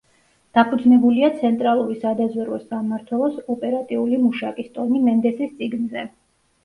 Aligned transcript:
დაფუძნებულია 0.57 1.27
ცენტრალური 1.41 1.97
სადაზვერვო 2.05 2.59
სამმართველოს 2.63 3.37
ოპერატიული 3.57 4.21
მუშაკის, 4.25 4.73
ტონი 4.79 5.05
მენდესის 5.09 5.55
წიგნზე. 5.61 6.07